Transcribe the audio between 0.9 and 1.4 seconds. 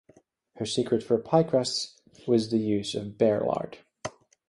for